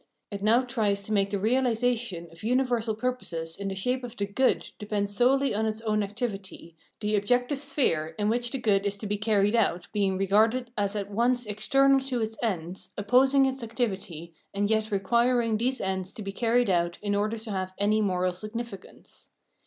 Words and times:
It 0.31 0.41
now 0.41 0.63
tries 0.63 1.03
to 1.03 1.11
make 1.13 1.29
the 1.29 1.37
realisation 1.39 2.27
of 2.31 2.41
universal 2.41 2.95
pur 2.95 3.13
poses 3.15 3.55
in 3.55 3.67
the 3.67 3.75
shape 3.75 4.03
of 4.03 4.17
the 4.17 4.25
Good 4.25 4.71
depend 4.79 5.11
solely 5.11 5.53
on 5.53 5.67
its 5.67 5.79
own 5.81 6.01
activity, 6.01 6.75
the 7.01 7.15
objective 7.15 7.61
sphere 7.61 8.15
in 8.17 8.27
which 8.27 8.49
the 8.49 8.57
good 8.57 8.87
is 8.87 8.97
to 8.97 9.05
be 9.05 9.19
carried 9.19 9.55
out 9.55 9.89
being 9.93 10.17
regarded 10.17 10.71
as 10.75 10.95
at 10.95 11.11
once 11.11 11.45
external 11.45 11.99
to 11.99 12.19
its 12.19 12.35
ends, 12.41 12.89
opposing 12.97 13.45
its 13.45 13.61
activity, 13.61 14.33
and 14.55 14.71
yet 14.71 14.89
requiring 14.89 15.57
these 15.59 15.79
ends 15.79 16.13
to 16.13 16.23
be 16.23 16.31
carried 16.31 16.67
out 16.71 16.97
in 17.03 17.13
order 17.13 17.37
to 17.37 17.51
have 17.51 17.73
any 17.77 18.01
moral 18.01 18.33
significance. 18.33 19.29